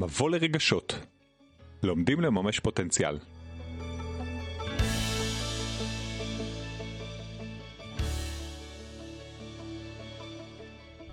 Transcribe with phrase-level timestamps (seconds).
[0.00, 0.94] מבוא לרגשות.
[1.82, 3.18] לומדים לממש פוטנציאל.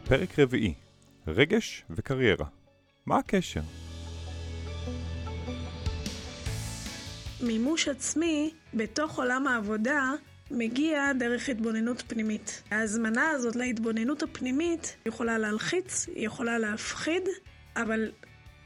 [0.05, 0.73] פרק רביעי
[1.27, 2.45] רגש וקריירה.
[3.05, 3.61] מה הקשר?
[7.41, 10.11] מימוש עצמי בתוך עולם העבודה
[10.51, 12.63] מגיע דרך התבוננות פנימית.
[12.71, 17.23] ההזמנה הזאת להתבוננות הפנימית יכולה להלחיץ, היא יכולה להפחיד,
[17.75, 18.11] אבל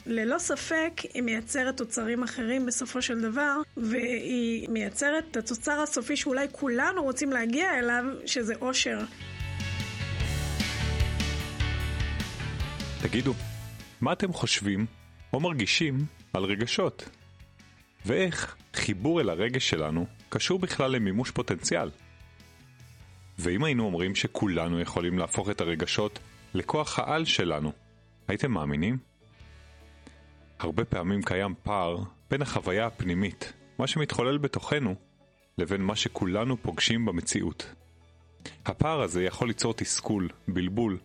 [0.05, 6.48] ללא ספק היא מייצרת תוצרים אחרים בסופו של דבר, והיא מייצרת את התוצר הסופי שאולי
[6.52, 9.00] כולנו רוצים להגיע אליו, שזה אושר.
[13.02, 13.34] תגידו,
[14.02, 14.86] מה אתם חושבים
[15.34, 17.09] או מרגישים על רגשות?
[18.06, 21.90] ואיך חיבור אל הרגש שלנו קשור בכלל למימוש פוטנציאל?
[23.40, 26.20] ואם היינו אומרים שכולנו יכולים להפוך את הרגשות
[26.53, 27.72] לכוח העל שלנו,
[28.28, 29.11] הייתם מאמינים?
[30.64, 31.98] הרבה פעמים קיים פער
[32.30, 34.95] בין החוויה הפנימית, מה שמתחולל בתוכנו,
[35.58, 37.73] לבין מה שכולנו פוגשים במציאות.
[38.66, 40.98] הפער הזה יכול ליצור תסכול, בלבול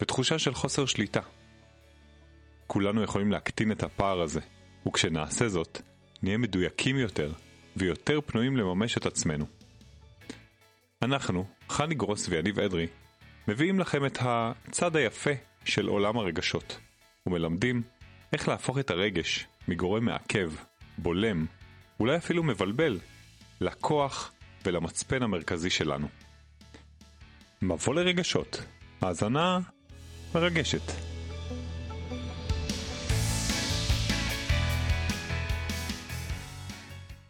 [0.00, 1.20] ותחושה של חוסר שליטה.
[2.66, 4.40] כולנו יכולים להקטין את הפער הזה,
[4.88, 5.80] וכשנעשה זאת,
[6.22, 7.32] נהיה מדויקים יותר
[7.76, 9.46] ויותר פנויים לממש את עצמנו.
[11.02, 12.86] אנחנו, חני גרוס ויניב אדרי,
[13.48, 15.30] מביאים לכם את הצד היפה
[15.64, 16.78] של עולם הרגשות,
[17.26, 17.82] ומלמדים
[18.32, 20.52] איך להפוך את הרגש מגורם מעכב,
[20.98, 21.46] בולם,
[22.00, 22.98] אולי אפילו מבלבל,
[23.60, 24.32] לכוח
[24.64, 26.08] ולמצפן המרכזי שלנו.
[27.62, 28.62] מבוא לרגשות,
[29.00, 29.58] האזנה
[30.34, 30.92] מרגשת.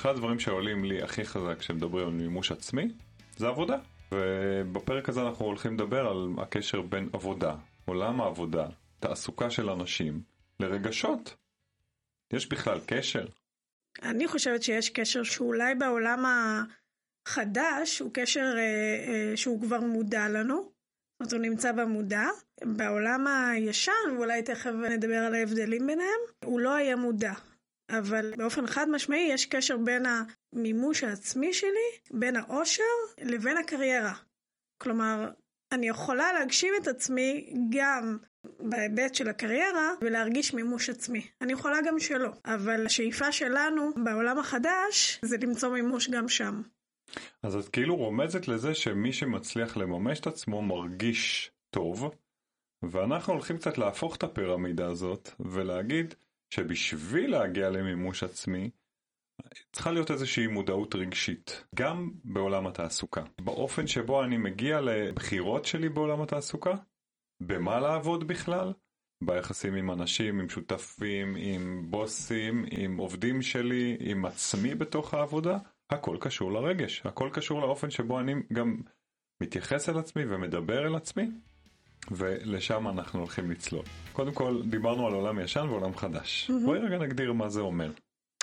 [0.01, 2.89] אחד הדברים שעולים לי הכי חזק כשמדברים על מימוש עצמי,
[3.37, 3.77] זה עבודה.
[4.13, 8.67] ובפרק הזה אנחנו הולכים לדבר על הקשר בין עבודה, עולם העבודה,
[9.01, 10.32] תעסוקה של אנשים,
[10.63, 11.37] לרגשות.
[12.33, 13.27] יש בכלל קשר?
[14.03, 16.25] אני חושבת שיש קשר שאולי בעולם
[17.29, 20.73] החדש הוא קשר אה, אה, שהוא כבר מודע לנו.
[21.23, 22.25] זאת אומרת, הוא נמצא במודע.
[22.65, 27.33] בעולם הישן, ואולי תכף נדבר על ההבדלים ביניהם, הוא לא היה מודע.
[27.91, 32.83] אבל באופן חד משמעי יש קשר בין המימוש העצמי שלי, בין העושר,
[33.19, 34.15] לבין הקריירה.
[34.79, 35.31] כלומר,
[35.73, 38.19] אני יכולה להגשים את עצמי גם
[38.63, 41.27] בהיבט של הקריירה ולהרגיש מימוש עצמי.
[41.41, 46.63] אני יכולה גם שלא, אבל השאיפה שלנו בעולם החדש זה למצוא מימוש גם שם.
[47.43, 52.15] אז את כאילו רומזת לזה שמי שמצליח לממש את עצמו מרגיש טוב,
[52.83, 56.15] ואנחנו הולכים קצת להפוך את הפירמידה הזאת ולהגיד
[56.51, 58.71] שבשביל להגיע למימוש עצמי,
[59.73, 63.23] צריכה להיות איזושהי מודעות רגשית, גם בעולם התעסוקה.
[63.41, 66.75] באופן שבו אני מגיע לבחירות שלי בעולם התעסוקה,
[67.47, 68.73] במה לעבוד בכלל,
[69.25, 75.59] ביחסים עם אנשים, עם שותפים, עם בוסים, עם עובדים שלי, עם עצמי בתוך העבודה,
[75.91, 78.77] הכל קשור לרגש, הכל קשור לאופן שבו אני גם
[79.41, 81.31] מתייחס אל עצמי ומדבר אל עצמי,
[82.11, 83.85] ולשם אנחנו הולכים לצלול.
[84.13, 86.51] קודם כל, דיברנו על עולם ישן ועולם חדש.
[86.51, 86.65] Mm-hmm.
[86.65, 87.91] בואי רגע נגדיר מה זה אומר.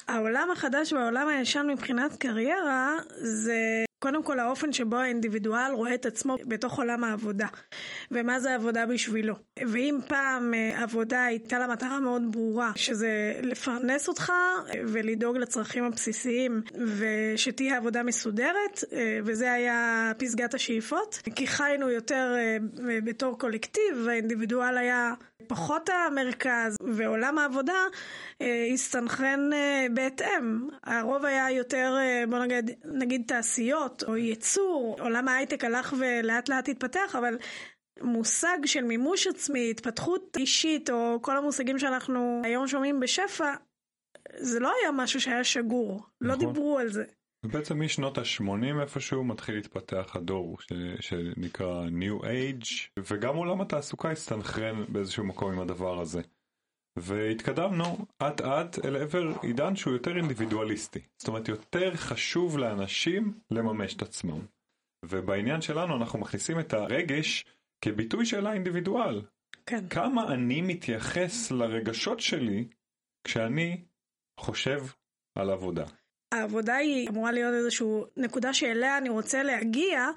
[0.08, 6.36] העולם החדש והעולם הישן מבחינת קריירה זה קודם כל האופן שבו האינדיבידואל רואה את עצמו
[6.48, 7.48] בתוך עולם העבודה
[8.12, 9.36] ומה זה עבודה בשבילו.
[9.68, 14.32] ואם פעם אה, עבודה הייתה לה מטרה מאוד ברורה שזה לפרנס אותך
[14.88, 16.62] ולדאוג לצרכים הבסיסיים
[16.98, 22.58] ושתהיה עבודה מסודרת אה, וזה היה פסגת השאיפות כי חיינו יותר אה,
[23.04, 25.14] בתור קולקטיב והאינדיבידואל היה
[25.48, 27.84] פחות המרכז ועולם העבודה
[28.74, 29.50] הסתנכרן
[29.94, 30.68] בהתאם.
[30.84, 31.98] הרוב היה יותר
[32.30, 37.38] בוא נגיד, נגיד תעשיות חברות או ייצור, עולם ההייטק הלך ולאט לאט התפתח, אבל
[38.02, 43.54] מושג של מימוש עצמי, התפתחות אישית, או כל המושגים שאנחנו היום שומעים בשפע,
[44.40, 46.46] זה לא היה משהו שהיה שגור, לא נכון.
[46.46, 47.04] לא דיברו על זה.
[47.46, 50.74] ובעצם משנות ה-80 איפשהו מתחיל להתפתח הדור ש...
[51.00, 56.22] שנקרא New Age, וגם עולם התעסוקה הסתנכרן באיזשהו מקום עם הדבר הזה.
[56.98, 61.00] והתקדמנו אט אט אל עבר עידן שהוא יותר אינדיבידואליסטי.
[61.18, 64.40] זאת אומרת, יותר חשוב לאנשים לממש את עצמם.
[65.06, 67.46] ובעניין שלנו אנחנו מכניסים את הרגש
[67.82, 69.22] כביטוי של האינדיבידואל.
[69.66, 69.90] כן.
[69.90, 72.68] כמה אני מתייחס לרגשות שלי
[73.24, 73.84] כשאני
[74.40, 74.86] חושב
[75.36, 75.86] על עבודה.
[76.32, 77.88] העבודה היא אמורה להיות איזושהי
[78.18, 80.08] נקודה שאליה אני רוצה להגיע,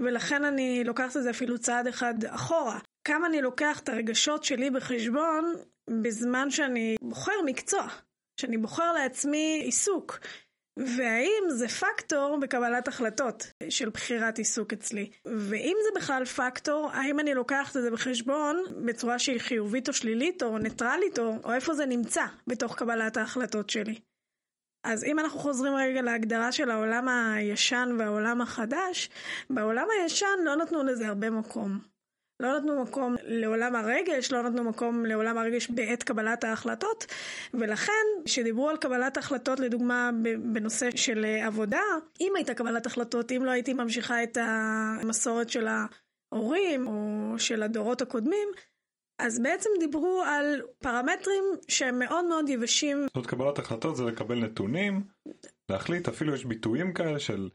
[0.00, 2.78] ולכן אני לוקחת את זה אפילו צעד אחד אחורה.
[3.04, 5.54] כמה אני לוקח את הרגשות שלי בחשבון
[5.90, 7.86] בזמן שאני בוחר מקצוע,
[8.40, 10.18] שאני בוחר לעצמי עיסוק.
[10.78, 15.10] והאם זה פקטור בקבלת החלטות של בחירת עיסוק אצלי.
[15.24, 20.42] ואם זה בכלל פקטור, האם אני לוקחת את זה בחשבון בצורה שהיא חיובית או שלילית
[20.42, 24.00] או ניטרלית או, או איפה זה נמצא בתוך קבלת ההחלטות שלי.
[24.84, 29.10] אז אם אנחנו חוזרים רגע להגדרה של העולם הישן והעולם החדש,
[29.50, 31.91] בעולם הישן לא נתנו לזה הרבה מקום.
[32.42, 37.06] לא נתנו מקום לעולם הרגש, לא נתנו מקום לעולם הרגש בעת קבלת ההחלטות,
[37.54, 37.92] ולכן
[38.24, 40.10] כשדיברו על קבלת החלטות לדוגמה
[40.52, 41.82] בנושא של עבודה,
[42.20, 45.66] אם הייתה קבלת החלטות, אם לא הייתי ממשיכה את המסורת של
[46.32, 48.48] ההורים או של הדורות הקודמים,
[49.18, 53.06] אז בעצם דיברו על פרמטרים שהם מאוד מאוד יבשים.
[53.16, 55.02] זאת קבלת החלטות זה לקבל נתונים,
[55.68, 57.48] להחליט, אפילו יש ביטויים כאלה של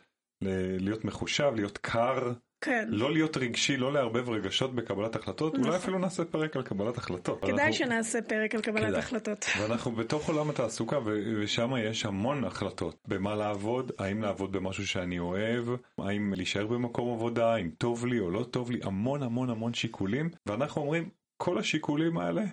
[0.79, 2.33] להיות מחושב, להיות קר.
[2.61, 2.87] כן.
[2.89, 5.65] לא להיות רגשי, לא לערבב רגשות בקבלת החלטות, נכון.
[5.65, 7.41] אולי אפילו נעשה פרק על קבלת החלטות.
[7.41, 7.73] כדאי אנחנו...
[7.73, 8.99] שנעשה פרק על קבלת כדאי.
[8.99, 9.45] החלטות.
[9.61, 10.99] ואנחנו בתוך עולם התעסוקה
[11.39, 12.97] ושם יש המון החלטות.
[13.07, 15.65] במה לעבוד, האם לעבוד במשהו שאני אוהב,
[15.97, 20.29] האם להישאר במקום עבודה, אם טוב לי או לא טוב לי, המון המון המון שיקולים,
[20.45, 22.43] ואנחנו אומרים, כל השיקולים האלה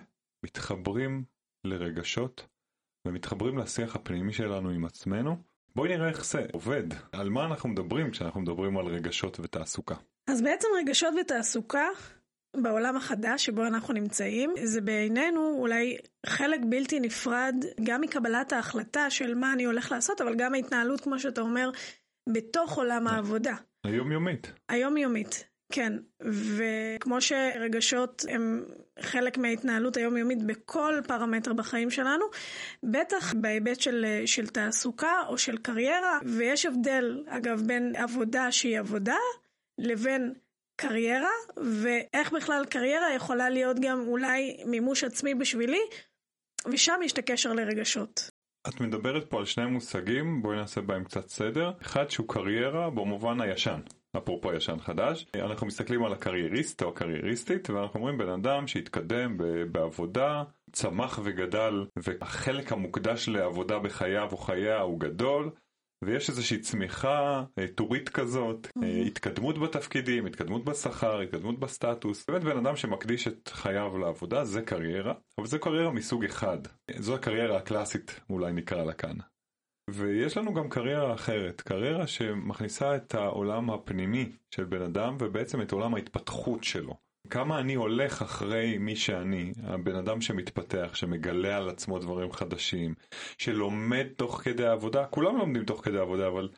[0.45, 1.23] מתחברים
[1.63, 2.47] לרגשות
[3.07, 5.54] ומתחברים לשיח הפנימי שלנו עם עצמנו.
[5.75, 9.95] בואי נראה איך זה עובד, על מה אנחנו מדברים כשאנחנו מדברים על רגשות ותעסוקה.
[10.27, 11.87] אז בעצם רגשות ותעסוקה
[12.57, 19.35] בעולם החדש שבו אנחנו נמצאים, זה בעינינו אולי חלק בלתי נפרד גם מקבלת ההחלטה של
[19.35, 21.69] מה אני הולך לעשות, אבל גם ההתנהלות, כמו שאתה אומר,
[22.29, 23.55] בתוך עולם העבודה.
[23.83, 24.51] היומיומית.
[24.69, 25.54] היומיומית.
[25.71, 25.93] כן,
[26.57, 28.63] וכמו שרגשות הם
[28.99, 32.25] חלק מההתנהלות היומיומית בכל פרמטר בחיים שלנו,
[32.83, 39.17] בטח בהיבט של, של תעסוקה או של קריירה, ויש הבדל, אגב, בין עבודה שהיא עבודה
[39.77, 40.33] לבין
[40.75, 45.81] קריירה, ואיך בכלל קריירה יכולה להיות גם אולי מימוש עצמי בשבילי,
[46.71, 48.29] ושם יש את הקשר לרגשות.
[48.67, 51.71] את מדברת פה על שני מושגים, בואי נעשה בהם קצת סדר.
[51.81, 53.79] אחד שהוא קריירה במובן הישן.
[54.17, 59.37] אפרופו ישן חדש, אנחנו מסתכלים על הקרייריסט או הקרייריסטית ואנחנו אומרים בן אדם שהתקדם
[59.71, 65.51] בעבודה, צמח וגדל והחלק המוקדש לעבודה בחייו או חייה הוא גדול
[66.03, 68.85] ויש איזושהי צמיחה אה, טורית כזאת, mm-hmm.
[69.07, 72.25] התקדמות בתפקידים, התקדמות בשכר, התקדמות בסטטוס.
[72.27, 76.57] באמת בן אדם שמקדיש את חייו לעבודה זה קריירה, אבל זה קריירה מסוג אחד.
[76.97, 79.15] זו הקריירה הקלאסית אולי נקרא לה כאן.
[79.89, 85.71] ויש לנו גם קריירה אחרת, קריירה שמכניסה את העולם הפנימי של בן אדם ובעצם את
[85.71, 86.97] עולם ההתפתחות שלו.
[87.29, 92.93] כמה אני הולך אחרי מי שאני, הבן אדם שמתפתח, שמגלה על עצמו דברים חדשים,
[93.37, 96.49] שלומד תוך כדי העבודה, כולם לומדים תוך כדי העבודה, אבל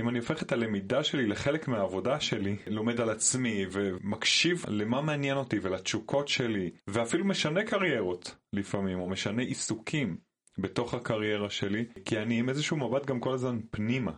[0.00, 5.36] אם אני הופך את הלמידה שלי לחלק מהעבודה שלי, לומד על עצמי ומקשיב למה מעניין
[5.36, 10.16] אותי ולתשוקות שלי, ואפילו משנה קריירות לפעמים, או משנה עיסוקים,
[10.60, 14.12] בתוך הקריירה שלי, כי אני עם איזשהו מבט גם כל הזמן פנימה.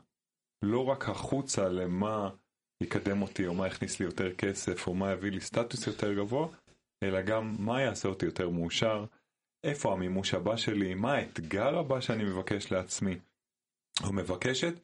[0.63, 2.31] לא רק החוצה למה
[2.83, 6.49] יקדם אותי, או מה יכניס לי יותר כסף, או מה יביא לי סטטוס יותר גבוה,
[7.03, 9.05] אלא גם מה יעשה אותי יותר מאושר,
[9.65, 13.19] איפה המימוש הבא שלי, מה האתגר הבא שאני מבקש לעצמי,
[14.05, 14.75] או מבקשת,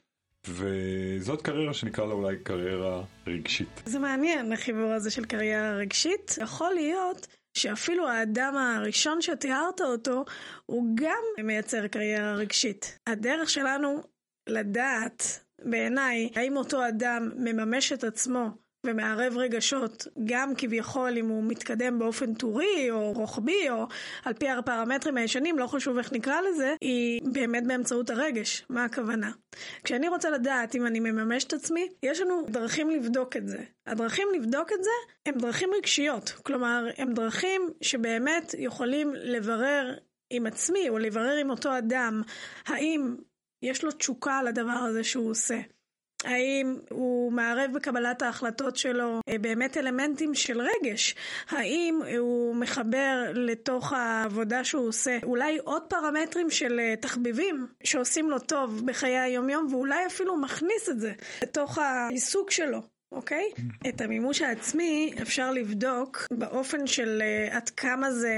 [0.47, 3.83] וזאת קריירה שנקרא לה אולי קריירה רגשית.
[3.85, 6.39] זה מעניין החיבור הזה של קריירה רגשית.
[6.43, 10.25] יכול להיות שאפילו האדם הראשון שתיארת אותו,
[10.67, 12.99] הוא גם מייצר קריירה רגשית.
[13.07, 14.03] הדרך שלנו
[14.49, 15.23] לדעת,
[15.65, 18.49] בעיניי, האם אותו אדם מממש את עצמו
[18.87, 23.87] ומערב רגשות, גם כביכול אם הוא מתקדם באופן טורי או רוחבי או
[24.25, 28.65] על פי הפרמטרים הישנים, לא חשוב איך נקרא לזה, היא באמת באמצעות הרגש.
[28.69, 29.31] מה הכוונה?
[29.85, 33.65] כשאני רוצה לדעת אם אני מממש את עצמי, יש לנו דרכים לבדוק את זה.
[33.87, 34.91] הדרכים לבדוק את זה
[35.27, 39.95] הם דרכים רגשיות, כלומר, הם דרכים שבאמת יכולים לברר
[40.31, 42.23] עם עצמי או לברר עם אותו אדם
[42.67, 43.17] האם
[43.63, 45.59] יש לו תשוקה לדבר הזה שהוא עושה.
[46.25, 51.15] האם הוא מערב בקבלת ההחלטות שלו אה, באמת אלמנטים של רגש?
[51.49, 58.39] האם הוא מחבר לתוך העבודה שהוא עושה אולי עוד פרמטרים של אה, תחביבים שעושים לו
[58.39, 62.98] טוב בחיי היומיום ואולי אפילו מכניס את זה לתוך העיסוק שלו?
[63.13, 63.53] אוקיי?
[63.57, 63.89] Okay?
[63.89, 68.35] את המימוש העצמי אפשר לבדוק באופן של uh, עד כמה זה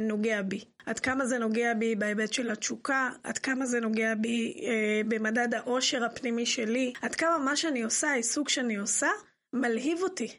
[0.00, 0.64] נוגע בי.
[0.86, 5.54] עד כמה זה נוגע בי בהיבט של התשוקה, עד כמה זה נוגע בי אה, במדד
[5.54, 9.08] העושר הפנימי שלי, עד כמה מה שאני עושה, העיסוק שאני עושה,
[9.52, 10.38] מלהיב אותי.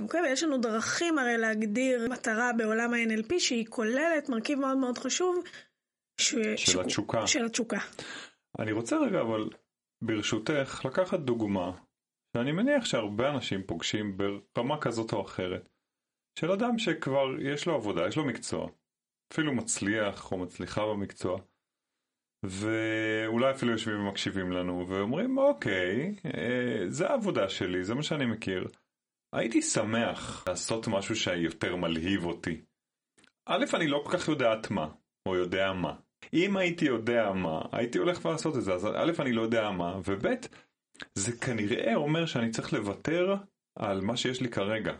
[0.00, 0.20] אוקיי?
[0.20, 5.44] ויש לנו דרכים הרי להגדיר מטרה בעולם ה-NLP שהיא כוללת מרכיב מאוד מאוד חשוב
[6.20, 6.34] ש...
[6.56, 6.80] של.
[6.80, 7.26] התשוקה.
[7.26, 7.78] של התשוקה.
[8.58, 9.48] אני רוצה רגע אבל
[10.02, 11.70] ברשותך לקחת דוגמה
[12.36, 14.16] שאני מניח שהרבה אנשים פוגשים
[14.54, 15.68] ברמה כזאת או אחרת
[16.38, 18.68] של אדם שכבר יש לו עבודה, יש לו מקצוע,
[19.32, 21.38] אפילו מצליח או מצליחה במקצוע,
[22.44, 28.68] ואולי אפילו יושבים ומקשיבים לנו ואומרים אוקיי, אה, זה העבודה שלי, זה מה שאני מכיר.
[29.32, 32.60] הייתי שמח לעשות משהו שיותר מלהיב אותי.
[33.46, 34.88] א', אני לא כל כך יודעת מה,
[35.28, 35.94] או יודע מה.
[36.34, 40.00] אם הייתי יודע מה, הייתי הולך לעשות את זה, אז א', אני לא יודע מה,
[40.04, 40.26] וב',
[41.14, 43.34] זה כנראה אומר שאני צריך לוותר
[43.78, 44.92] על מה שיש לי כרגע.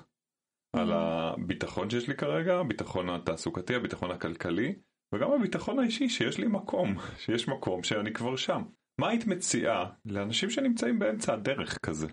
[0.73, 0.95] על mm.
[0.95, 4.75] הביטחון שיש לי כרגע, הביטחון התעסוקתי, הביטחון הכלכלי,
[5.15, 8.62] וגם הביטחון האישי שיש לי מקום, שיש מקום שאני כבר שם.
[9.00, 12.07] מה היית מציעה לאנשים שנמצאים באמצע הדרך כזה?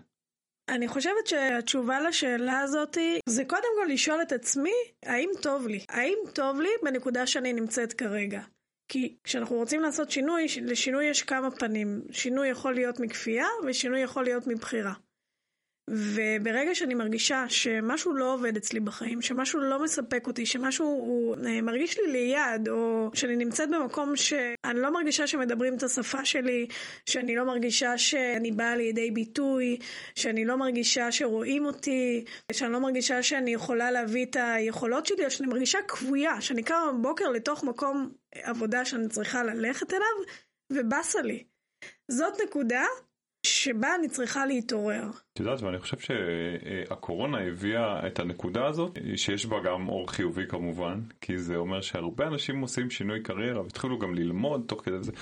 [0.68, 2.98] אני חושבת שהתשובה לשאלה הזאת
[3.28, 4.74] זה קודם כל לשאול את עצמי,
[5.04, 5.84] האם טוב לי?
[5.88, 8.40] האם טוב לי בנקודה שאני נמצאת כרגע?
[8.88, 12.02] כי כשאנחנו רוצים לעשות שינוי, לשינוי יש כמה פנים.
[12.10, 14.92] שינוי יכול להיות מכפייה ושינוי יכול להיות מבחירה.
[15.90, 21.60] וברגע שאני מרגישה שמשהו לא עובד אצלי בחיים, שמשהו לא מספק אותי, שמשהו הוא אה,
[21.60, 26.66] מרגיש לי ליד, או שאני נמצאת במקום שאני לא מרגישה שמדברים את השפה שלי,
[27.08, 29.78] שאני לא מרגישה שאני באה לידי ביטוי,
[30.14, 35.30] שאני לא מרגישה שרואים אותי, שאני לא מרגישה שאני יכולה להביא את היכולות שלי, או
[35.30, 40.34] שאני מרגישה כבויה, שאני קמה בבוקר לתוך מקום עבודה שאני צריכה ללכת אליו,
[40.72, 41.44] ובאסה לי.
[42.10, 42.84] זאת נקודה
[43.46, 45.10] שבה אני צריכה להתעורר.
[45.32, 51.00] את יודעת, ואני חושב שהקורונה הביאה את הנקודה הזאת, שיש בה גם אור חיובי כמובן,
[51.20, 55.12] כי זה אומר שהרבה אנשים עושים שינוי קריירה והתחילו גם ללמוד תוך כדי זה,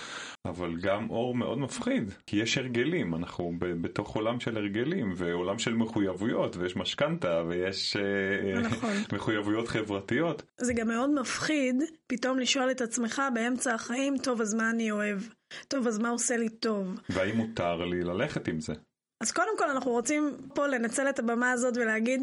[0.44, 5.74] אבל גם אור מאוד מפחיד, כי יש הרגלים, אנחנו בתוך עולם של הרגלים ועולם של
[5.74, 8.90] מחויבויות, ויש משכנתה ויש אה, נכון.
[9.16, 10.42] מחויבויות חברתיות.
[10.56, 15.18] זה גם מאוד מפחיד פתאום לשאול את עצמך באמצע החיים, טוב, אז מה אני אוהב?
[15.68, 17.00] טוב, אז מה עושה לי טוב?
[17.08, 18.72] והאם מותר לי ללכת עם זה?
[19.20, 22.20] אז קודם כל אנחנו רוצים פה לנצל את הבמה הזאת ולהגיד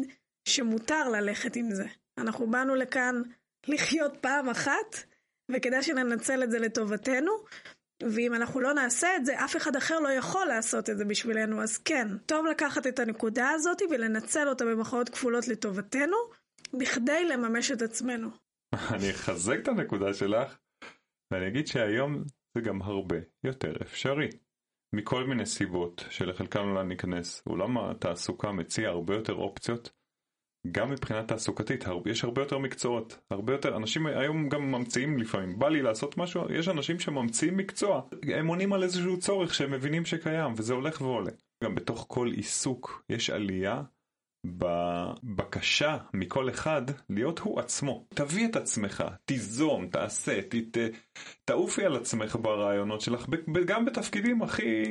[0.48, 1.84] שמותר ללכת עם זה.
[2.18, 3.22] אנחנו באנו לכאן
[3.68, 5.04] לחיות פעם אחת,
[5.50, 7.32] וכדאי שננצל את זה לטובתנו.
[8.02, 11.62] ואם אנחנו לא נעשה את זה, אף אחד אחר לא יכול לעשות את זה בשבילנו.
[11.62, 16.16] אז כן, טוב לקחת את הנקודה הזאת ולנצל אותה במחאות כפולות לטובתנו,
[16.72, 18.28] בכדי לממש את עצמנו.
[18.94, 20.58] אני אחזק את הנקודה שלך,
[21.32, 24.28] ואני אגיד שהיום זה גם הרבה יותר אפשרי.
[24.92, 27.42] מכל מיני סיבות שלחלקם אולי ניכנס.
[27.46, 29.90] עולם התעסוקה מציע הרבה יותר אופציות,
[30.72, 35.68] גם מבחינה תעסוקתית, יש הרבה יותר מקצועות, הרבה יותר, אנשים היום גם ממציאים לפעמים, בא
[35.68, 38.02] לי לעשות משהו, יש אנשים שממציאים מקצוע,
[38.34, 41.30] הם עונים על איזשהו צורך שהם מבינים שקיים, וזה הולך ועולה.
[41.64, 43.82] גם בתוך כל עיסוק יש עלייה
[44.44, 48.06] בבקשה מכל אחד להיות הוא עצמו.
[48.14, 50.78] תביא את עצמך, תיזום, תעשה, ת, ת,
[51.44, 53.26] תעופי על עצמך ברעיונות שלך,
[53.66, 54.84] גם בתפקידים הכי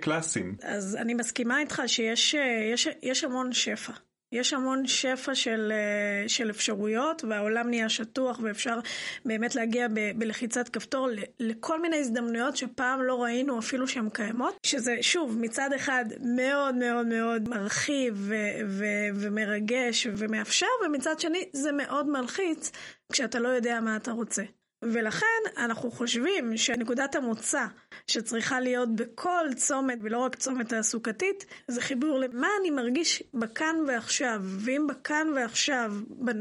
[0.00, 0.56] קלאסיים.
[0.62, 2.34] אז אני מסכימה איתך שיש
[2.72, 3.92] יש, יש המון שפע.
[4.32, 8.78] יש המון שפע של, אה, של אפשרויות והעולם נהיה שטוח ואפשר
[9.24, 11.08] באמת להגיע ב, בלחיצת כפתור
[11.40, 14.56] לכל מיני הזדמנויות שפעם לא ראינו אפילו שהן קיימות.
[14.66, 16.04] שזה שוב מצד אחד
[16.36, 18.34] מאוד מאוד מאוד מרחיב ו,
[18.68, 18.84] ו,
[19.14, 22.72] ומרגש ומאפשר ומצד שני זה מאוד מלחיץ
[23.12, 24.42] כשאתה לא יודע מה אתה רוצה.
[24.82, 27.66] ולכן אנחנו חושבים שנקודת המוצא
[28.06, 34.40] שצריכה להיות בכל צומת, ולא רק צומת תעסוקתית, זה חיבור למה אני מרגיש בכאן ועכשיו.
[34.42, 35.92] ואם בכאן ועכשיו,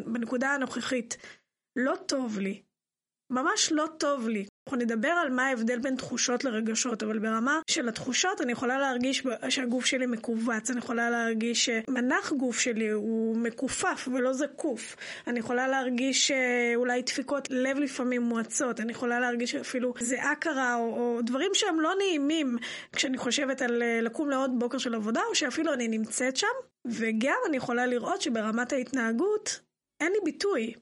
[0.05, 1.17] בנקודה הנוכחית,
[1.75, 2.62] לא טוב לי,
[3.29, 4.46] ממש לא טוב לי.
[4.70, 9.24] אנחנו נדבר על מה ההבדל בין תחושות לרגשות, אבל ברמה של התחושות אני יכולה להרגיש
[9.50, 14.96] שהגוף שלי מכווץ, אני יכולה להרגיש שמנח גוף שלי הוא מכופף ולא זקוף,
[15.28, 20.82] אני יכולה להרגיש שאולי דפיקות לב לפעמים מואצות, אני יכולה להרגיש אפילו זיעה קרה או,
[20.82, 22.58] או דברים שהם לא נעימים
[22.94, 26.48] כשאני חושבת על אה, לקום לעוד בוקר של עבודה, או שאפילו אני נמצאת שם,
[26.86, 29.60] וגם אני יכולה לראות שברמת ההתנהגות
[30.00, 30.74] אין לי ביטוי.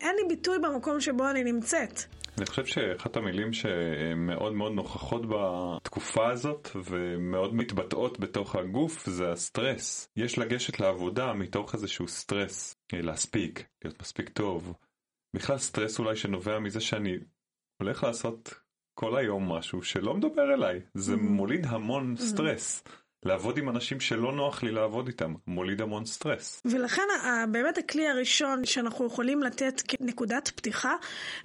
[0.00, 2.02] אין לי ביטוי במקום שבו אני נמצאת.
[2.38, 10.08] אני חושב שאחת המילים שמאוד מאוד נוכחות בתקופה הזאת ומאוד מתבטאות בתוך הגוף זה הסטרס.
[10.16, 14.74] יש לגשת לעבודה מתוך איזשהו סטרס, להספיק, להיות מספיק טוב.
[15.36, 17.16] בכלל סטרס אולי שנובע מזה שאני
[17.82, 18.54] הולך לעשות
[18.94, 20.80] כל היום משהו שלא מדבר אליי.
[20.94, 21.18] זה אהמ.
[21.18, 22.22] מוליד המון אהמ.
[22.22, 22.84] סטרס.
[23.24, 26.62] לעבוד עם אנשים שלא נוח לי לעבוד איתם, מוליד המון סטרס.
[26.64, 27.02] ולכן
[27.50, 30.94] באמת הכלי הראשון שאנחנו יכולים לתת כנקודת פתיחה,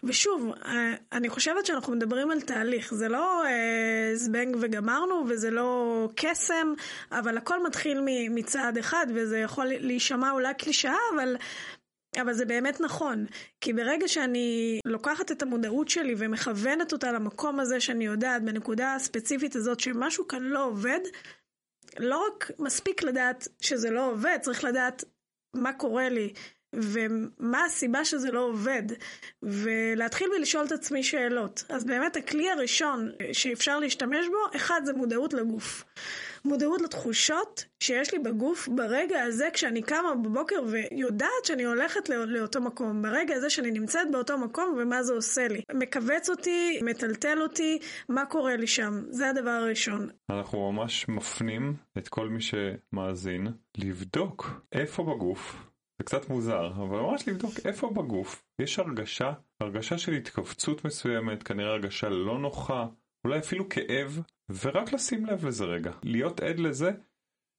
[0.04, 0.52] ושוב,
[1.12, 6.74] אני חושבת שאנחנו מדברים על תהליך, זה לא אה, זבנג וגמרנו וזה לא קסם,
[7.12, 11.36] אבל הכל מתחיל מצעד אחד וזה יכול להישמע אולי קלישאה, אבל...
[12.22, 13.26] אבל זה באמת נכון,
[13.62, 19.56] כי ברגע שאני לוקחת את המודעות שלי ומכוונת אותה למקום הזה שאני יודעת בנקודה הספציפית
[19.56, 21.00] הזאת שמשהו כאן לא עובד,
[22.00, 25.04] לא רק מספיק לדעת שזה לא עובד, צריך לדעת
[25.54, 26.34] מה קורה לי
[26.74, 28.84] ומה הסיבה שזה לא עובד,
[29.44, 31.64] ולהתחיל ולשאול את עצמי שאלות.
[31.70, 35.84] אז באמת הכלי הראשון שאפשר להשתמש בו, אחד זה מודעות לגוף.
[36.46, 42.62] מודעות לתחושות שיש לי בגוף ברגע הזה כשאני קמה בבוקר ויודעת שאני הולכת לא, לאותו
[42.62, 45.62] מקום, ברגע הזה שאני נמצאת באותו מקום ומה זה עושה לי.
[45.74, 50.10] מכווץ אותי, מטלטל אותי, מה קורה לי שם, זה הדבר הראשון.
[50.30, 53.48] אנחנו ממש מפנים את כל מי שמאזין
[53.78, 55.56] לבדוק איפה בגוף.
[55.98, 58.44] זה קצת מוזר, אבל ממש לבדוק איפה בגוף.
[58.60, 62.86] יש הרגשה, הרגשה של התכווצות מסוימת, כנראה הרגשה לא נוחה,
[63.26, 64.20] אולי אפילו כאב,
[64.50, 65.92] ורק לשים לב לזה רגע.
[66.04, 66.92] להיות עד לזה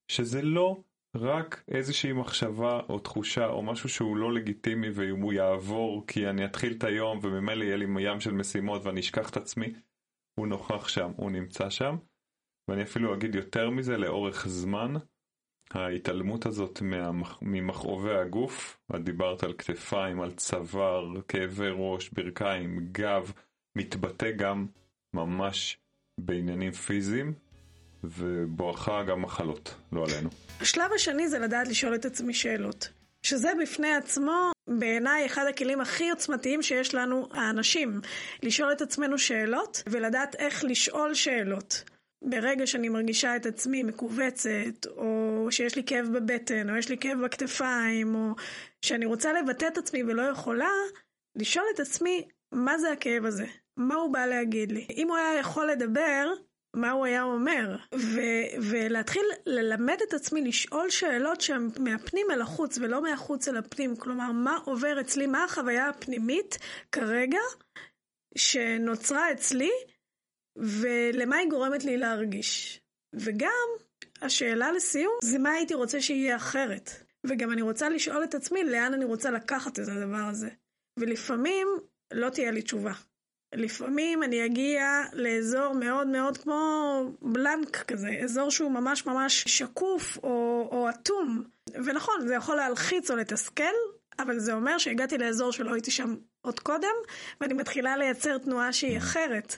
[0.09, 0.83] שזה לא
[1.17, 6.45] רק איזושהי מחשבה או תחושה או משהו שהוא לא לגיטימי ואם הוא יעבור כי אני
[6.45, 9.73] אתחיל את היום וממילא יהיה לי מים של משימות ואני אשכח את עצמי,
[10.39, 11.97] הוא נוכח שם, הוא נמצא שם.
[12.69, 14.95] ואני אפילו אגיד יותר מזה לאורך זמן,
[15.71, 16.83] ההתעלמות הזאת.
[17.43, 23.33] ממכאובי הגוף, את דיברת על כתפיים, על צוואר, כאבי ראש, ברכיים, גב,
[23.77, 24.67] מתבטא גם
[25.15, 25.84] ממש
[26.19, 27.33] בעניינים פיזיים,
[28.05, 30.31] ובואכה גם מחלות, לא עלינו.
[30.61, 32.89] השלב השני זה לדעת לשאול את עצמי שאלות.
[33.23, 38.01] שזה בפני עצמו בעיניי אחד הכלים הכי עוצמתיים שיש לנו האנשים.
[38.43, 41.85] לשאול את עצמנו שאלות ולדעת איך לשאול שאלות.
[42.25, 47.19] ברגע שאני מרגישה את עצמי מכווצת, או שיש לי כאב בבטן, או יש לי כאב
[47.25, 48.35] בכתפיים, או
[48.83, 50.71] שאני רוצה לבטא את עצמי ולא יכולה,
[51.37, 53.47] לשאול את עצמי, מה זה הכאב הזה?
[53.77, 54.87] מה הוא בא להגיד לי?
[54.97, 56.33] אם הוא היה יכול לדבר,
[56.77, 57.77] מה הוא היה אומר?
[57.95, 63.97] ו- ולהתחיל ללמד את עצמי לשאול שאלות שהן מהפנים אל החוץ ולא מהחוץ אל הפנים.
[63.97, 66.59] כלומר, מה עובר אצלי, מה החוויה הפנימית
[66.93, 67.39] כרגע
[68.37, 69.71] שנוצרה אצלי,
[70.57, 72.81] ולמה היא גורמת לי להרגיש.
[73.15, 73.69] וגם,
[74.23, 76.91] השאלה לסיום, זה מה הייתי רוצה שיהיה אחרת.
[77.27, 80.49] וגם אני רוצה לשאול את עצמי לאן אני רוצה לקחת את הדבר הזה.
[80.99, 81.69] ולפעמים
[82.13, 82.93] לא תהיה לי תשובה.
[83.57, 90.69] לפעמים אני אגיע לאזור מאוד מאוד כמו בלנק כזה, אזור שהוא ממש ממש שקוף או,
[90.73, 91.43] או אטום.
[91.75, 93.75] ונכון, זה יכול להלחיץ או לתסכל,
[94.19, 96.95] אבל זה אומר שהגעתי לאזור שלא הייתי שם עוד קודם,
[97.41, 99.57] ואני מתחילה לייצר תנועה שהיא אחרת.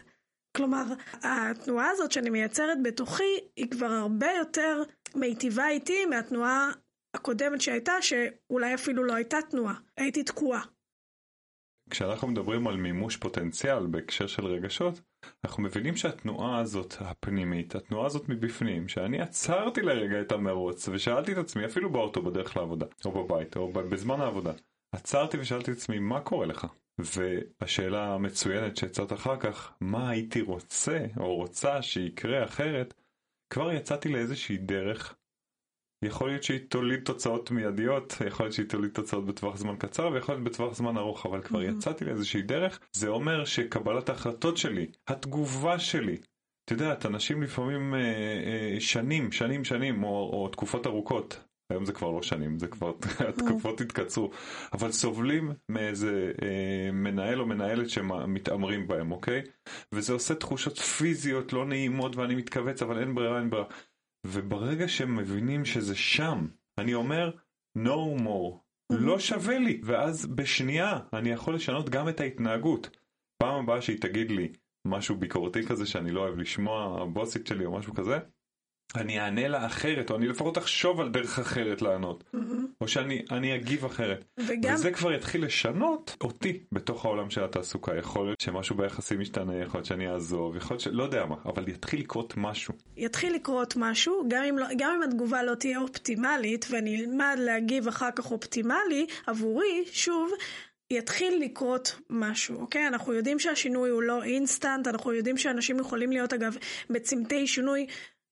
[0.57, 4.83] כלומר, התנועה הזאת שאני מייצרת בתוכי היא כבר הרבה יותר
[5.15, 6.71] מיטיבה איתי מהתנועה
[7.15, 10.61] הקודמת שהייתה, שאולי אפילו לא הייתה תנועה, הייתי תקועה.
[11.91, 15.01] כשאנחנו מדברים על מימוש פוטנציאל בהקשר של רגשות,
[15.45, 21.39] אנחנו מבינים שהתנועה הזאת הפנימית, התנועה הזאת מבפנים, שאני עצרתי לרגע את המרוץ ושאלתי את
[21.39, 24.53] עצמי, אפילו באוטו בדרך לעבודה, או בבית, או בזמן העבודה,
[24.93, 26.67] עצרתי ושאלתי את עצמי, מה קורה לך?
[26.99, 32.95] והשאלה המצוינת שהצעת אחר כך, מה הייתי רוצה או רוצה שיקרה אחרת,
[33.51, 35.17] כבר יצאתי לאיזושהי דרך
[36.03, 40.35] יכול להיות שהיא תוליד תוצאות מיידיות, יכול להיות שהיא תוליד תוצאות בטווח זמן קצר ויכול
[40.35, 41.77] להיות בטווח זמן ארוך, אבל כבר mm-hmm.
[41.77, 46.17] יצאתי לאיזושהי דרך, זה אומר שקבלת ההחלטות שלי, התגובה שלי,
[46.65, 51.93] את יודעת, אנשים לפעמים אה, אה, שנים, שנים, שנים, או, או תקופות ארוכות, היום זה
[51.93, 52.93] כבר לא שנים, זה כבר,
[53.29, 54.31] התקופות התקצרו,
[54.73, 59.43] אבל סובלים מאיזה אה, מנהל או מנהלת שמתעמרים בהם, אוקיי?
[59.93, 63.67] וזה עושה תחושות פיזיות לא נעימות ואני מתכווץ, אבל אין ברירה, אין ברירה.
[64.27, 66.47] וברגע שהם מבינים שזה שם,
[66.79, 67.31] אני אומר,
[67.79, 68.67] no more.
[68.91, 72.91] לא שווה לי, ואז בשנייה אני יכול לשנות גם את ההתנהגות.
[73.39, 74.53] פעם הבאה שהיא תגיד לי
[74.87, 78.19] משהו ביקורתי כזה שאני לא אוהב לשמוע, הבוסית שלי או משהו כזה,
[78.95, 82.39] אני אענה לה אחרת, או אני לפחות אחשוב על דרך אחרת לענות, mm-hmm.
[82.81, 84.25] או שאני אגיב אחרת.
[84.39, 84.75] וגם...
[84.75, 87.97] וזה כבר יתחיל לשנות אותי בתוך העולם של התעסוקה.
[87.97, 90.87] יכול להיות שמשהו ביחסים ישתנה, יכול להיות שאני אעזוב, יכול להיות ש...
[90.87, 92.75] לא יודע מה, אבל יתחיל לקרות משהו.
[92.97, 97.89] יתחיל לקרות משהו, גם אם, לא, גם אם התגובה לא תהיה אופטימלית, ואני אלמד להגיב
[97.89, 100.31] אחר כך אופטימלי, עבורי, שוב,
[100.91, 102.87] יתחיל לקרות משהו, אוקיי?
[102.87, 106.57] אנחנו יודעים שהשינוי הוא לא אינסטנט, אנחנו יודעים שאנשים יכולים להיות אגב
[106.91, 107.87] בצמתי שינוי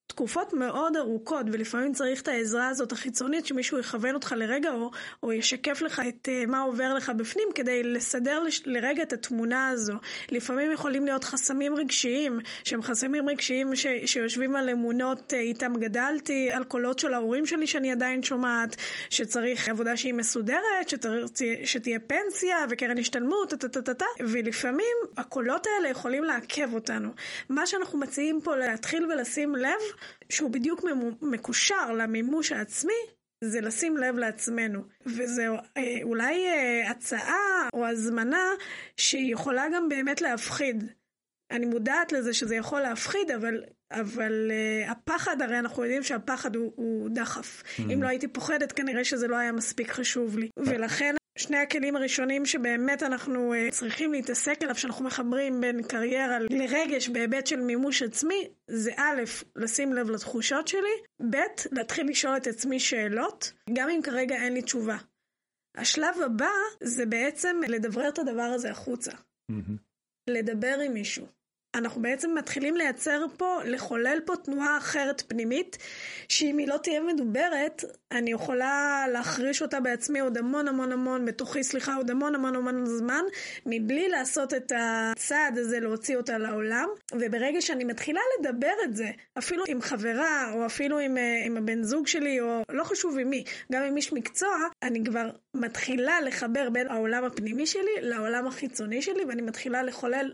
[0.06, 4.90] תקופות מאוד ארוכות, ולפעמים צריך את העזרה הזאת החיצונית, שמישהו יכוון אותך לרגע, או,
[5.22, 9.68] או ישקף לך את uh, מה עובר לך בפנים, כדי לסדר לש, לרגע את התמונה
[9.68, 9.94] הזו.
[10.30, 16.50] לפעמים יכולים להיות חסמים רגשיים, שהם חסמים רגשיים ש, שיושבים על אמונות uh, איתם גדלתי,
[16.52, 18.76] על קולות של ההורים שלי שאני עדיין שומעת,
[19.10, 21.26] שצריך עבודה שהיא מסודרת, שצריך,
[21.64, 27.10] שתהיה פנסיה וקרן השתלמות, טה-טה-טה-טה, ולפעמים הקולות האלה יכולים לעכב אותנו.
[27.48, 29.93] מה שאנחנו מציעים פה להתחיל ולשים לב,
[30.28, 30.84] שהוא בדיוק
[31.22, 32.92] מקושר למימוש העצמי,
[33.44, 34.80] זה לשים לב לעצמנו.
[35.06, 38.46] וזה אה, אולי אה, הצעה או הזמנה
[38.96, 40.84] שהיא יכולה גם באמת להפחיד.
[41.50, 43.64] אני מודעת לזה שזה יכול להפחיד, אבל
[44.00, 47.62] אבל uh, הפחד, הרי אנחנו יודעים שהפחד הוא, הוא דחף.
[47.62, 47.92] Mm-hmm.
[47.92, 50.48] אם לא הייתי פוחדת, כנראה שזה לא היה מספיק חשוב לי.
[50.58, 57.08] ולכן שני הכלים הראשונים שבאמת אנחנו uh, צריכים להתעסק עליו, שאנחנו מחברים בין קריירה לרגש
[57.08, 59.22] בהיבט של מימוש עצמי, זה א',
[59.56, 60.94] לשים לב לתחושות שלי,
[61.30, 61.36] ב',
[61.72, 64.96] להתחיל לשאול את עצמי שאלות, גם אם כרגע אין לי תשובה.
[65.76, 69.12] השלב הבא זה בעצם לדברר את הדבר הזה החוצה.
[69.12, 69.76] Mm-hmm.
[70.30, 71.26] לדבר עם מישהו.
[71.74, 75.78] אנחנו בעצם מתחילים לייצר פה, לחולל פה תנועה אחרת פנימית,
[76.28, 81.62] שאם היא לא תהיה מדוברת, אני יכולה להחריש אותה בעצמי עוד המון המון המון, בתוכי
[81.62, 83.22] סליחה, עוד המון המון המון זמן,
[83.66, 86.88] מבלי לעשות את הצעד הזה להוציא אותה לעולם.
[87.12, 91.82] וברגע שאני מתחילה לדבר את זה, אפילו עם חברה, או אפילו עם, אה, עם הבן
[91.82, 96.70] זוג שלי, או לא חשוב עם מי, גם עם איש מקצוע, אני כבר מתחילה לחבר
[96.70, 100.32] בין העולם הפנימי שלי לעולם החיצוני שלי, ואני מתחילה לחולל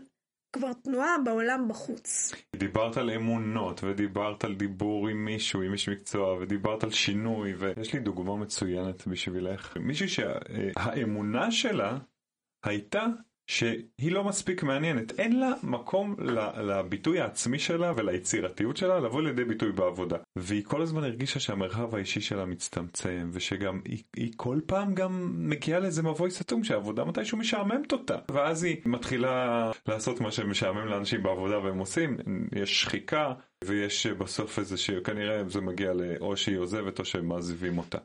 [0.53, 2.31] כבר תנועה בעולם בחוץ.
[2.55, 7.93] דיברת על אמונות, ודיברת על דיבור עם מישהו, עם איש מקצוע, ודיברת על שינוי, ויש
[7.93, 9.77] לי דוגמה מצוינת בשבילך.
[9.77, 11.97] מישהי שהאמונה שלה
[12.63, 13.05] הייתה
[13.47, 15.19] שהיא לא מספיק מעניינת.
[15.19, 16.15] אין לה מקום
[16.57, 20.17] לביטוי העצמי שלה וליצירתיות שלה לבוא לידי ביטוי בעבודה.
[20.35, 25.79] והיא כל הזמן הרגישה שהמרחב האישי שלה מצטמצם, ושגם היא, היא כל פעם גם מגיעה
[25.79, 28.17] לאיזה מבוי סתום שהעבודה מתישהו משעממת אותה.
[28.31, 32.17] ואז היא מתחילה לעשות מה שמשעמם לאנשים בעבודה והם עושים,
[32.55, 37.97] יש שחיקה, ויש בסוף איזה שכנראה זה מגיע לאו שהיא עוזבת או שהם מעזיבים אותה.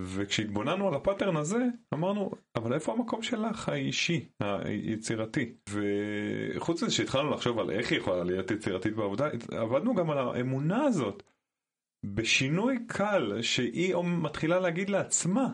[0.00, 5.54] וכשהתבוננו על הפאטרן הזה, אמרנו, אבל איפה המקום שלך האישי, היצירתי?
[5.70, 10.84] וחוץ מזה שהתחלנו לחשוב על איך היא יכולה להיות יצירתית בעבודה, עבדנו גם על האמונה
[10.84, 11.22] הזאת.
[12.06, 15.48] בשינוי קל שהיא מתחילה להגיד לעצמה,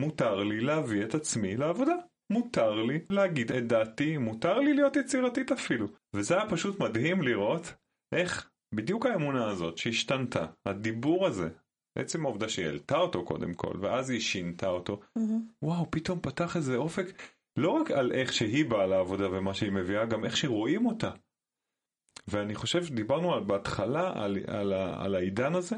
[0.00, 1.94] מותר לי להביא את עצמי לעבודה.
[2.32, 5.86] מותר לי להגיד את דעתי, מותר לי להיות יצירתית אפילו.
[6.14, 7.74] וזה היה פשוט מדהים לראות
[8.14, 11.48] איך בדיוק האמונה הזאת שהשתנתה, הדיבור הזה,
[11.96, 15.62] עצם העובדה שהיא העלתה אותו קודם כל, ואז היא שינתה אותו, mm-hmm.
[15.62, 17.06] וואו, פתאום פתח איזה אופק,
[17.56, 21.10] לא רק על איך שהיא באה לעבודה ומה שהיא מביאה, גם איך שרואים אותה.
[22.28, 25.76] ואני חושב שדיברנו על, בהתחלה על, על, על העידן הזה,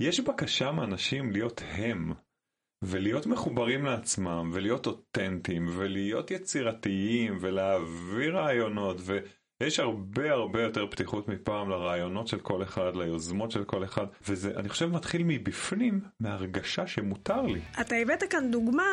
[0.00, 2.12] יש בקשה מאנשים להיות הם,
[2.84, 9.18] ולהיות מחוברים לעצמם, ולהיות אותנטיים, ולהיות יצירתיים, ולהעביר רעיונות, ו...
[9.66, 14.52] יש הרבה הרבה יותר פתיחות מפעם לרעיונות של כל אחד, ליוזמות של כל אחד, וזה,
[14.56, 17.60] אני חושב, מתחיל מבפנים, מהרגשה שמותר לי.
[17.80, 18.84] אתה הבאת כאן דוגמה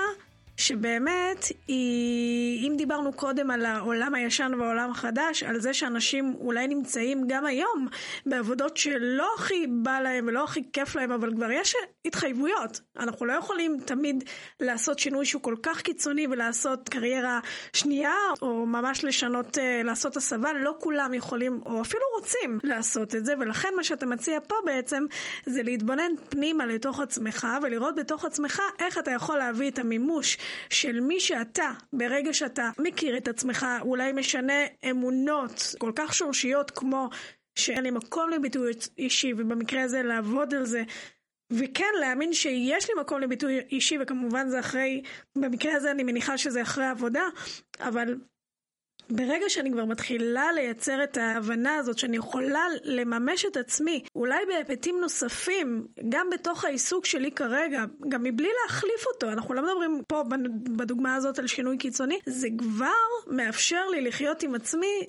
[0.59, 7.23] שבאמת, היא, אם דיברנו קודם על העולם הישן והעולם החדש, על זה שאנשים אולי נמצאים
[7.27, 7.87] גם היום
[8.25, 12.81] בעבודות שלא הכי בא להם ולא הכי כיף להם, אבל כבר יש התחייבויות.
[12.97, 14.23] אנחנו לא יכולים תמיד
[14.59, 17.39] לעשות שינוי שהוא כל כך קיצוני ולעשות קריירה
[17.73, 23.25] שנייה, או ממש לשנות, אה, לעשות הסבה, לא כולם יכולים, או אפילו רוצים לעשות את
[23.25, 25.05] זה, ולכן מה שאתה מציע פה בעצם,
[25.45, 30.37] זה להתבונן פנימה לתוך עצמך, ולראות בתוך עצמך איך אתה יכול להביא את המימוש
[30.69, 37.09] של מי שאתה, ברגע שאתה מכיר את עצמך, אולי משנה אמונות כל כך שורשיות כמו
[37.55, 40.83] שאין לי מקום לביטוי אישי, ובמקרה הזה לעבוד על זה.
[41.51, 45.01] וכן להאמין שיש לי מקום לביטוי אישי וכמובן זה אחרי,
[45.37, 47.23] במקרה הזה אני מניחה שזה אחרי עבודה,
[47.79, 48.15] אבל
[49.11, 54.99] ברגע שאני כבר מתחילה לייצר את ההבנה הזאת שאני יכולה לממש את עצמי, אולי בהיבטים
[55.01, 60.23] נוספים, גם בתוך העיסוק שלי כרגע, גם מבלי להחליף אותו, אנחנו לא מדברים פה
[60.77, 62.87] בדוגמה הזאת על שינוי קיצוני, זה כבר
[63.27, 65.05] מאפשר לי לחיות עם עצמי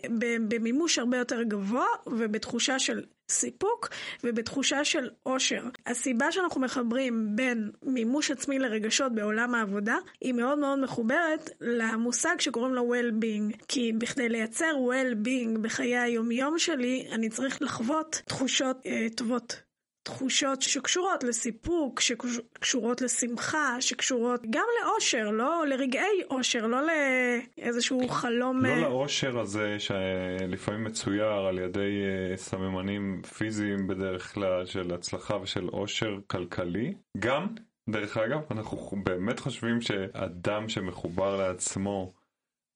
[0.48, 3.88] במימוש הרבה יותר גבוה ובתחושה של סיפוק
[4.24, 5.62] ובתחושה של אושר.
[5.86, 12.74] הסיבה שאנחנו מחברים בין מימוש עצמי לרגשות בעולם העבודה היא מאוד מאוד מחוברת למושג שקוראים
[12.74, 13.64] לו well-being.
[13.68, 19.69] כי בכדי לייצר well-being בחיי היומיום שלי, אני צריך לחוות תחושות אה, טובות.
[20.02, 28.64] תחושות שקשורות לסיפוק, שקשורות לשמחה, שקשורות גם לאושר, לא לרגעי אושר, לא לאיזשהו חלום...
[28.64, 35.36] לא אה, לאושר הזה שלפעמים מצויר על ידי אה, סממנים פיזיים בדרך כלל של הצלחה
[35.36, 36.94] ושל אושר כלכלי.
[37.18, 37.46] גם,
[37.90, 42.19] דרך אגב, אנחנו באמת חושבים שאדם שמחובר לעצמו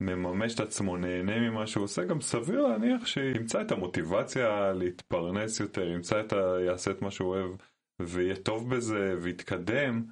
[0.00, 5.88] מממש את עצמו, נהנה ממה שהוא עושה, גם סביר להניח שימצא את המוטיבציה להתפרנס יותר,
[5.88, 6.56] ימצא את ה...
[6.66, 7.50] יעשה את מה שהוא אוהב
[8.02, 10.04] ויהיה טוב בזה ויתקדם.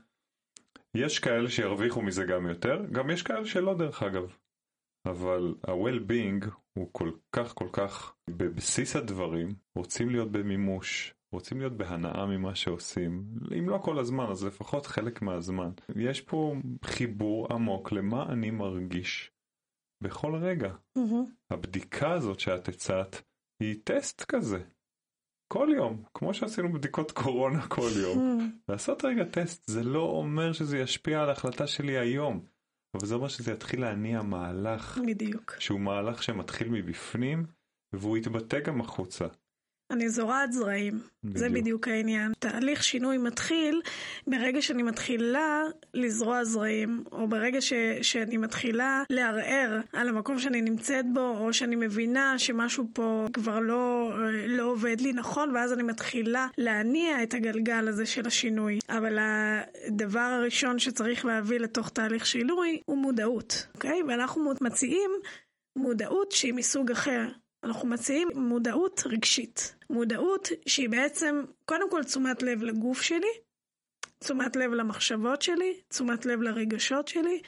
[0.95, 4.37] יש כאלה שירוויחו מזה גם יותר, גם יש כאלה שלא דרך אגב.
[5.07, 6.47] אבל ה-well-being
[6.79, 13.25] הוא כל כך כל כך בבסיס הדברים, רוצים להיות במימוש, רוצים להיות בהנאה ממה שעושים,
[13.59, 15.71] אם לא כל הזמן אז לפחות חלק מהזמן.
[15.97, 19.32] יש פה חיבור עמוק למה אני מרגיש
[20.03, 20.73] בכל רגע.
[20.99, 21.31] Mm-hmm.
[21.51, 23.23] הבדיקה הזאת שאת הצעת
[23.61, 24.63] היא טסט כזה.
[25.53, 28.51] כל יום, כמו שעשינו בדיקות קורונה כל יום.
[28.69, 32.47] לעשות רגע טסט זה לא אומר שזה ישפיע על ההחלטה שלי היום,
[32.95, 34.99] אבל זה אומר שזה יתחיל להניע מהלך.
[35.07, 35.57] בדיוק.
[35.59, 37.47] שהוא מהלך שמתחיל מבפנים
[37.93, 39.27] והוא יתבטא גם החוצה.
[39.93, 41.39] אני זורעת זרעים, בדיוק.
[41.39, 42.33] זה בדיוק העניין.
[42.39, 43.81] תהליך שינוי מתחיל
[44.27, 45.63] ברגע שאני מתחילה
[45.95, 51.77] לזרוע זרעים, או ברגע ש, שאני מתחילה לערער על המקום שאני נמצאת בו, או שאני
[51.77, 54.13] מבינה שמשהו פה כבר לא,
[54.49, 58.79] לא עובד לי נכון, ואז אני מתחילה להניע את הגלגל הזה של השינוי.
[58.89, 64.03] אבל הדבר הראשון שצריך להביא לתוך תהליך שינוי הוא מודעות, אוקיי?
[64.09, 65.11] ואנחנו מציעים
[65.77, 67.29] מודעות שהיא מסוג אחר.
[67.65, 69.77] אנחנו מציעים מודעות רגשית.
[69.91, 73.33] מודעות שהיא בעצם קודם כל תשומת לב לגוף שלי,
[74.19, 77.43] תשומת לב למחשבות שלי, תשומת לב לרגשות שלי,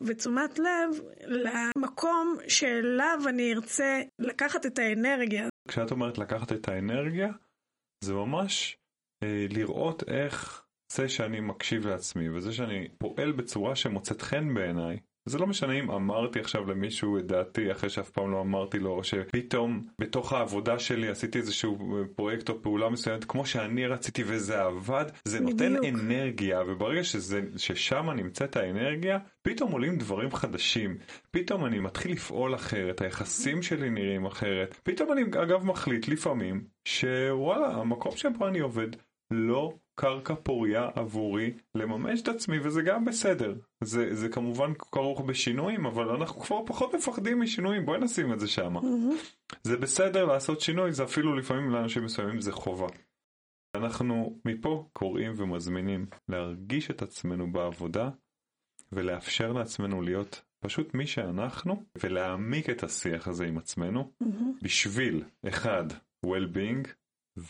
[0.00, 5.48] ותשומת לב למקום שאליו אני ארצה לקחת את האנרגיה.
[5.68, 7.28] כשאת אומרת לקחת את האנרגיה,
[8.04, 8.78] זה ממש
[9.22, 15.38] אה, לראות איך זה שאני מקשיב לעצמי וזה שאני פועל בצורה שמוצאת חן בעיניי, זה
[15.38, 19.04] לא משנה אם אמרתי עכשיו למישהו את דעתי אחרי שאף פעם לא אמרתי לו, או
[19.04, 21.78] שפתאום בתוך העבודה שלי עשיתי איזשהו
[22.16, 25.84] פרויקט או פעולה מסוימת כמו שאני רציתי וזה עבד, זה נותן בדיוק.
[25.84, 30.96] אנרגיה, וברגע שזה, ששם נמצאת האנרגיה, פתאום עולים דברים חדשים,
[31.30, 37.68] פתאום אני מתחיל לפעול אחרת, היחסים שלי נראים אחרת, פתאום אני אגב מחליט לפעמים שוואלה,
[37.74, 38.88] המקום שבו אני עובד
[39.30, 43.54] לא קרקע פוריה עבורי לממש את עצמי וזה גם בסדר.
[43.80, 48.48] זה, זה כמובן כרוך בשינויים אבל אנחנו כבר פחות מפחדים משינויים בואי נשים את זה
[48.48, 48.76] שם.
[48.76, 49.54] Mm-hmm.
[49.62, 52.86] זה בסדר לעשות שינוי זה אפילו לפעמים לאנשים מסוימים זה חובה.
[53.74, 58.10] אנחנו מפה קוראים ומזמינים להרגיש את עצמנו בעבודה
[58.92, 64.62] ולאפשר לעצמנו להיות פשוט מי שאנחנו ולהעמיק את השיח הזה עם עצמנו mm-hmm.
[64.62, 65.84] בשביל אחד
[66.26, 66.88] well-being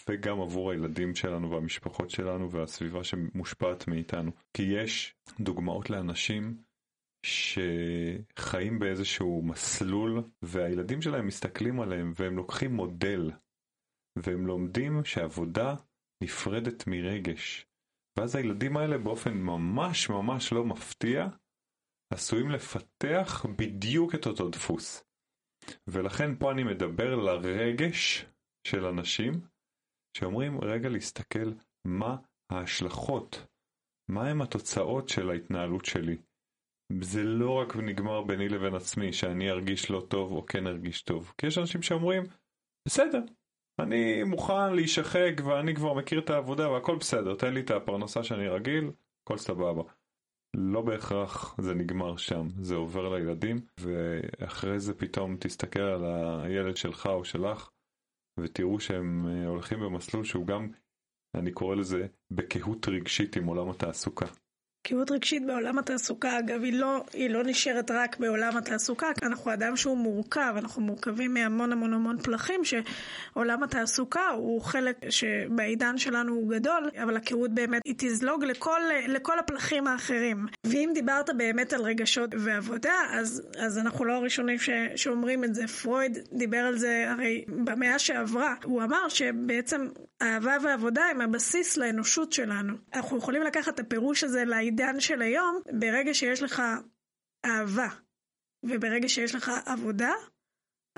[0.09, 4.31] וגם עבור הילדים שלנו והמשפחות שלנו והסביבה שמושפעת מאיתנו.
[4.57, 6.63] כי יש דוגמאות לאנשים
[7.27, 13.31] שחיים באיזשהו מסלול והילדים שלהם מסתכלים עליהם והם לוקחים מודל
[14.19, 15.75] והם לומדים שעבודה
[16.23, 17.67] נפרדת מרגש.
[18.19, 21.27] ואז הילדים האלה באופן ממש ממש לא מפתיע
[22.13, 25.05] עשויים לפתח בדיוק את אותו דפוס.
[25.87, 28.27] ולכן פה אני מדבר לרגש
[28.67, 29.33] של אנשים
[30.17, 31.53] שאומרים רגע להסתכל
[31.85, 32.17] מה
[32.53, 33.47] ההשלכות,
[34.11, 36.17] מה הם התוצאות של ההתנהלות שלי.
[37.01, 41.33] זה לא רק נגמר ביני לבין עצמי שאני ארגיש לא טוב או כן ארגיש טוב,
[41.39, 42.23] כי יש אנשים שאומרים
[42.89, 43.21] בסדר,
[43.81, 48.49] אני מוכן להישחק ואני כבר מכיר את העבודה והכל בסדר, תן לי את הפרנסה שאני
[48.49, 48.91] רגיל,
[49.23, 49.83] הכל סבבה.
[50.57, 56.05] לא בהכרח זה נגמר שם, זה עובר לילדים ואחרי זה פתאום תסתכל על
[56.45, 57.71] הילד שלך או שלך
[58.41, 60.69] ותראו שהם אה, הולכים במסלול שהוא גם,
[61.35, 64.27] אני קורא לזה, בקהות רגשית עם עולם התעסוקה.
[64.87, 69.53] בקיאות רגשית בעולם התעסוקה, אגב, היא לא, היא לא נשארת רק בעולם התעסוקה, כי אנחנו
[69.53, 76.35] אדם שהוא מורכב, אנחנו מורכבים מהמון המון המון פלחים, שעולם התעסוקה הוא חלק שבעידן שלנו
[76.35, 80.47] הוא גדול, אבל הקיאות באמת היא תזלוג לכל, לכל הפלחים האחרים.
[80.67, 85.67] ואם דיברת באמת על רגשות ועבודה, אז, אז אנחנו לא הראשונים ש, שאומרים את זה.
[85.67, 88.55] פרויד דיבר על זה הרי במאה שעברה.
[88.65, 89.87] הוא אמר שבעצם
[90.23, 92.75] אהבה ועבודה הם הבסיס לאנושות שלנו.
[92.95, 96.63] אנחנו יכולים לקחת את הפירוש הזה לעידן של היום, ברגע שיש לך
[97.45, 97.89] אהבה
[98.63, 100.13] וברגע שיש לך עבודה,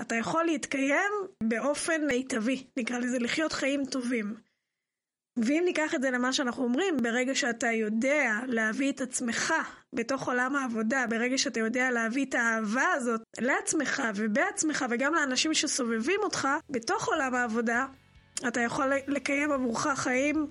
[0.01, 1.13] אתה יכול להתקיים
[1.43, 4.35] באופן מיטבי, נקרא לזה לחיות חיים טובים.
[5.37, 9.55] ואם ניקח את זה למה שאנחנו אומרים, ברגע שאתה יודע להביא את עצמך
[9.93, 16.21] בתוך עולם העבודה, ברגע שאתה יודע להביא את האהבה הזאת לעצמך ובעצמך וגם לאנשים שסובבים
[16.23, 17.87] אותך בתוך עולם העבודה,
[18.49, 20.47] אתה יכול לקיים עבורך חיים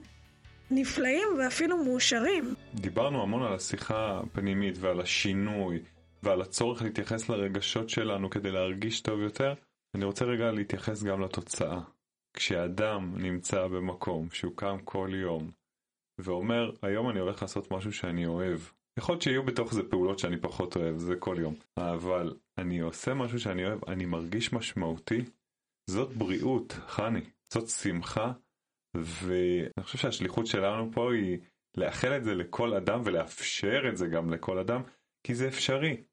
[0.72, 2.54] נפלאים ואפילו מאושרים.
[2.76, 5.80] דיברנו המון על השיחה הפנימית ועל השינוי
[6.24, 9.54] ועל הצורך להתייחס לרגשות שלנו כדי להרגיש טוב יותר.
[9.96, 11.80] אני רוצה רגע להתייחס גם לתוצאה.
[12.34, 15.52] כשאדם נמצא במקום שהוא קם כל יום
[16.20, 18.60] ואומר, היום אני הולך לעשות משהו שאני אוהב.
[19.00, 21.56] יכול להיות שיהיו בתוך זה פעולות שאני פחות אוהב, זה כל יום.
[21.78, 25.26] אבל אני עושה משהו שאני אוהב, אני מרגיש משמעותי.
[25.90, 27.22] זאת בריאות, חני.
[27.54, 28.32] זאת שמחה,
[28.96, 31.38] ואני חושב שהשליחות שלנו פה היא
[31.78, 34.82] לאחל את זה לכל אדם ולאפשר את זה גם לכל אדם,
[35.24, 36.04] כי זה אפשרי.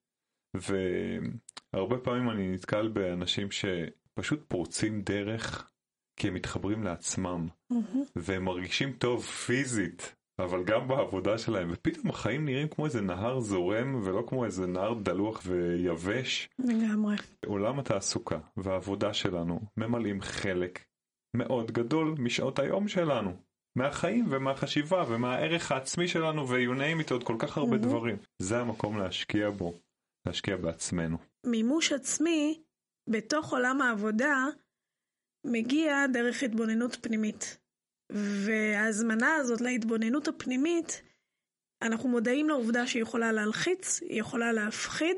[0.55, 5.71] והרבה פעמים אני נתקל באנשים שפשוט פורצים דרך
[6.17, 7.97] כי הם מתחברים לעצמם, mm-hmm.
[8.17, 14.01] והם מרגישים טוב פיזית אבל גם בעבודה שלהם, ופתאום החיים נראים כמו איזה נהר זורם
[14.05, 16.49] ולא כמו איזה נהר דלוח ויבש.
[16.59, 17.17] לגמרי.
[17.47, 20.85] עולם התעסוקה והעבודה שלנו ממלאים חלק
[21.37, 23.33] מאוד גדול משעות היום שלנו.
[23.77, 27.79] מהחיים ומהחשיבה ומהערך העצמי שלנו ו-you name it עוד כל כך הרבה Mhm.
[27.83, 28.17] דברים.
[28.39, 29.81] זה המקום להשקיע בו,
[30.27, 31.19] להשקיע בעצמנו.
[31.47, 32.63] מימוש עצמי
[33.11, 34.45] בתוך עולם העבודה
[35.47, 37.59] מגיע דרך התבוננות פנימית.
[38.13, 41.03] וההזמנה הזאת להתבוננות הפנימית,
[41.83, 45.17] אנחנו מודעים לעובדה שהיא יכולה להלחיץ, היא יכולה להפחיד,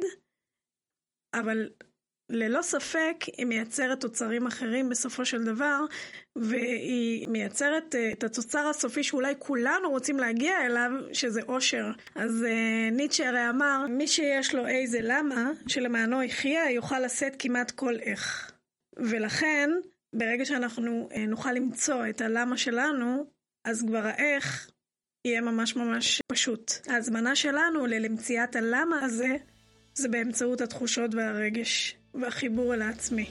[1.34, 1.70] אבל
[2.30, 5.84] ללא ספק היא מייצרת תוצרים אחרים בסופו של דבר,
[6.36, 11.86] והיא מייצרת אה, את התוצר הסופי שאולי כולנו רוצים להגיע אליו, שזה אושר.
[12.14, 17.70] אז אה, ניטשה הרי אמר, מי שיש לו איזה למה, שלמענו יחיה, יוכל לשאת כמעט
[17.70, 18.52] כל איך.
[18.96, 19.70] ולכן,
[20.12, 23.24] ברגע שאנחנו אה, נוכל למצוא את הלמה שלנו,
[23.64, 24.70] אז כבר האיך
[25.24, 26.72] יהיה ממש ממש פשוט.
[26.88, 29.36] ההזמנה שלנו למציאת הלמה הזה,
[29.94, 33.26] זה באמצעות התחושות והרגש, והחיבור אל העצמי.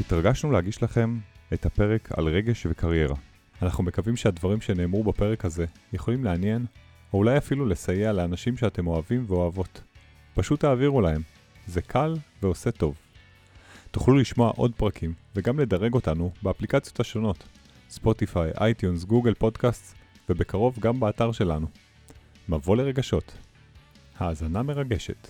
[0.00, 1.18] התרגשנו להגיש לכם
[1.52, 3.16] את הפרק על רגש וקריירה.
[3.62, 6.66] אנחנו מקווים שהדברים שנאמרו בפרק הזה יכולים לעניין,
[7.12, 9.80] או אולי אפילו לסייע לאנשים שאתם אוהבים ואוהבות.
[10.34, 11.22] פשוט תעבירו להם,
[11.66, 12.94] זה קל ועושה טוב.
[13.90, 17.44] תוכלו לשמוע עוד פרקים וגם לדרג אותנו באפליקציות השונות,
[17.90, 19.94] ספוטיפיי, iTunes, Google Podcast,
[20.28, 21.66] ובקרוב גם באתר שלנו.
[22.48, 23.32] מבוא לרגשות.
[24.18, 25.28] האזנה מרגשת.